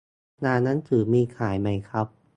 [0.45, 2.07] งานหนังสือมีขายไหมครับ